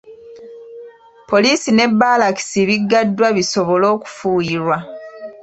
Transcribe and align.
Poliisi 1.29 1.69
ne 1.73 1.85
Bbaalakisi 1.91 2.59
biggaddwa 2.69 3.27
bisobole 3.37 3.85
okufuuyirwa. 3.95 4.77